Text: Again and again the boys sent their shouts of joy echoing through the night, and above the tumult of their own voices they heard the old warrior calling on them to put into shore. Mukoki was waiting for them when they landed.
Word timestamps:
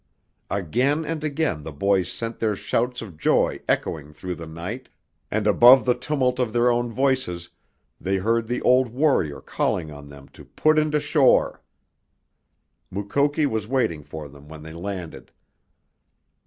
Again 0.49 1.05
and 1.05 1.23
again 1.23 1.61
the 1.61 1.71
boys 1.71 2.11
sent 2.11 2.39
their 2.39 2.55
shouts 2.55 3.03
of 3.03 3.17
joy 3.19 3.59
echoing 3.69 4.13
through 4.13 4.33
the 4.33 4.47
night, 4.47 4.89
and 5.29 5.45
above 5.45 5.85
the 5.85 5.93
tumult 5.93 6.39
of 6.39 6.53
their 6.53 6.71
own 6.71 6.91
voices 6.91 7.49
they 7.99 8.15
heard 8.17 8.47
the 8.47 8.63
old 8.63 8.87
warrior 8.89 9.41
calling 9.41 9.91
on 9.91 10.09
them 10.09 10.27
to 10.29 10.43
put 10.43 10.79
into 10.79 10.99
shore. 10.99 11.61
Mukoki 12.89 13.45
was 13.45 13.67
waiting 13.67 14.01
for 14.01 14.27
them 14.27 14.47
when 14.49 14.63
they 14.63 14.73
landed. 14.73 15.31